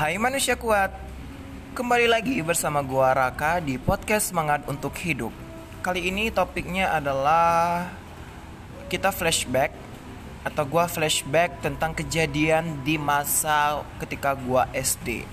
[0.00, 0.96] Hai manusia kuat
[1.76, 5.28] Kembali lagi bersama gua Raka di podcast Semangat untuk Hidup.
[5.84, 7.84] Kali ini topiknya adalah
[8.88, 9.68] Kita flashback
[10.40, 15.28] Atau gua flashback tentang kejadian di masa ketika gua SD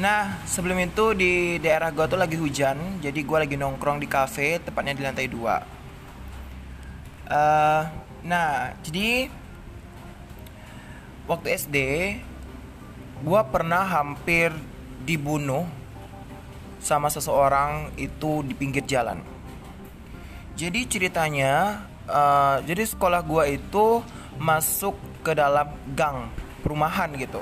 [0.00, 4.64] Nah sebelum itu di daerah gua tuh lagi hujan Jadi gua lagi nongkrong di cafe
[4.64, 5.36] Tepatnya di lantai 2
[7.28, 7.82] uh,
[8.24, 9.28] Nah jadi
[11.28, 11.76] Waktu SD
[13.24, 14.52] Gua pernah hampir
[15.06, 15.64] dibunuh
[16.82, 19.22] sama seseorang itu di pinggir jalan.
[20.56, 24.04] Jadi ceritanya, uh, jadi sekolah gua itu
[24.36, 26.28] masuk ke dalam gang
[26.60, 27.40] perumahan gitu.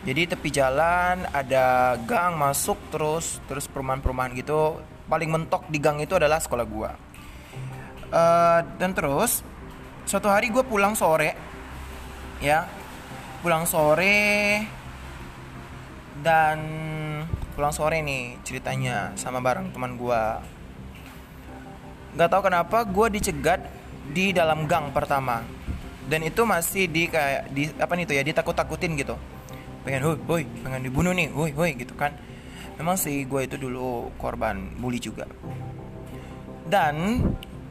[0.00, 4.80] Jadi tepi jalan ada gang masuk terus terus perumahan-perumahan gitu.
[5.10, 6.96] Paling mentok di gang itu adalah sekolah gua.
[8.10, 9.44] Uh, dan terus
[10.02, 11.38] suatu hari gue pulang sore,
[12.42, 12.66] ya
[13.44, 14.66] pulang sore
[16.20, 16.58] dan
[17.56, 20.22] pulang sore nih ceritanya sama bareng teman gue
[22.16, 23.60] nggak tahu kenapa gue dicegat
[24.10, 25.42] di dalam gang pertama.
[26.10, 29.14] Dan itu masih di kayak di apa nih tuh ya ditakut-takutin gitu.
[29.86, 32.10] Pengen woi woi pengen dibunuh nih woi woi gitu kan.
[32.82, 35.30] Memang sih gue itu dulu korban bully juga.
[36.66, 37.22] Dan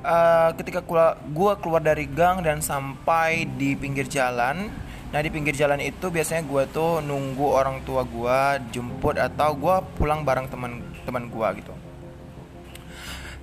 [0.07, 0.79] uh, ketika
[1.19, 4.71] gue keluar dari gang dan sampai di pinggir jalan
[5.09, 9.75] Nah di pinggir jalan itu biasanya gue tuh nunggu orang tua gue jemput atau gue
[9.97, 11.73] pulang bareng teman-teman gue gitu.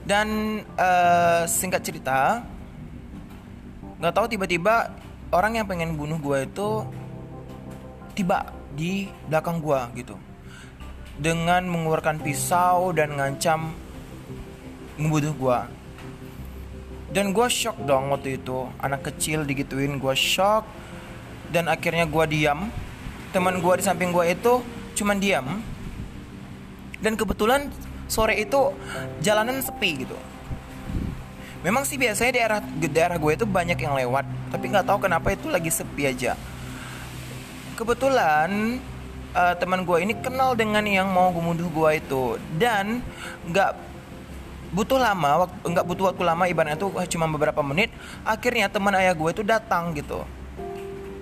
[0.06, 2.46] Dan uh, singkat cerita,
[3.98, 4.94] nggak tahu tiba-tiba
[5.34, 6.86] orang yang pengen bunuh gue itu
[8.14, 10.14] tiba di belakang gue gitu,
[11.18, 13.74] dengan mengeluarkan pisau dan ngancam
[14.94, 15.58] membunuh gue.
[17.10, 20.62] Dan gue shock dong waktu itu, anak kecil digituin gue shock
[21.50, 22.70] dan akhirnya gue diam.
[23.34, 24.62] Teman gue di samping gue itu
[24.96, 25.60] cuman diam.
[27.02, 27.68] Dan kebetulan
[28.08, 28.72] sore itu
[29.20, 30.16] jalanan sepi gitu.
[31.66, 34.22] Memang sih biasanya daerah daerah gue itu banyak yang lewat
[34.54, 36.38] tapi nggak tahu kenapa itu lagi sepi aja.
[37.76, 38.80] Kebetulan
[39.34, 42.24] uh, teman gue ini kenal dengan yang mau membunuh gue itu.
[42.56, 43.02] Dan
[43.50, 43.86] nggak
[44.74, 47.88] butuh lama nggak butuh waktu lama ibaratnya tuh cuma beberapa menit
[48.26, 50.26] akhirnya teman ayah gue itu datang gitu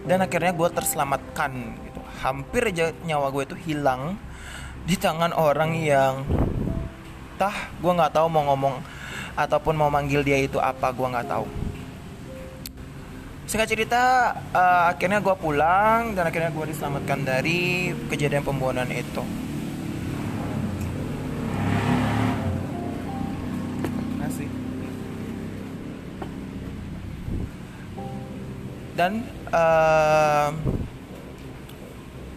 [0.05, 2.01] dan akhirnya gue terselamatkan gitu.
[2.25, 4.17] Hampir aja nyawa gue itu hilang
[4.85, 6.25] di tangan orang yang
[7.41, 8.81] tah gue nggak tahu mau ngomong
[9.35, 11.47] ataupun mau manggil dia itu apa gue nggak tahu.
[13.45, 14.03] Singkat cerita
[14.57, 19.21] uh, akhirnya gue pulang dan akhirnya gue diselamatkan dari kejadian pembunuhan itu
[28.95, 30.55] dan uh,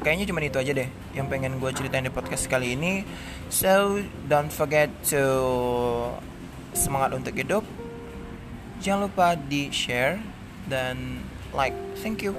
[0.02, 3.06] kayaknya cuma itu aja deh yang pengen gue ceritain di podcast kali ini.
[3.50, 5.24] So don't forget to
[6.74, 7.64] semangat untuk hidup.
[8.82, 10.22] Jangan lupa di share
[10.70, 11.74] dan like.
[11.98, 12.38] Thank you